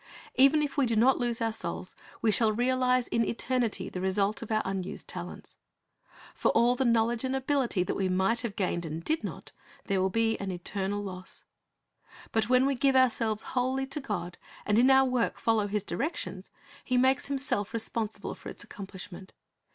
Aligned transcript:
Even 0.33 0.63
if 0.63 0.77
we 0.77 0.87
do 0.87 0.95
not 0.95 1.19
lose 1.19 1.41
our 1.41 1.53
souls, 1.53 1.95
we 2.23 2.31
shall 2.31 2.51
realize 2.51 3.07
in 3.09 3.23
eternity" 3.23 3.87
the 3.87 4.01
result 4.01 4.41
of 4.41 4.51
our 4.51 4.63
unused 4.65 5.07
talents. 5.07 5.57
For 6.33 6.49
all 6.53 6.73
the 6.75 6.85
knowledge 6.85 7.23
and 7.23 7.35
ability 7.35 7.83
that 7.83 7.93
v.e 7.95 8.09
might 8.09 8.41
have 8.41 8.55
gained 8.55 8.83
and 8.83 9.03
did 9.03 9.23
not, 9.23 9.51
there 9.85 10.01
will 10.01 10.09
be 10.09 10.39
an 10.39 10.49
eternal 10.49 11.03
loss. 11.03 11.45
But 12.31 12.49
when 12.49 12.65
we 12.65 12.73
give 12.73 12.95
ourselves 12.95 13.43
wholl\^ 13.53 13.87
to 13.91 13.99
God, 14.01 14.39
and 14.65 14.79
in 14.79 14.89
our 14.89 15.05
work 15.07 15.37
follow 15.37 15.67
His 15.67 15.83
directions, 15.83 16.49
He 16.83 16.97
makes 16.97 17.27
Himself 17.27 17.71
responsible 17.71 18.33
for 18.33 18.49
its 18.49 18.63
accomplishment. 18.63 19.33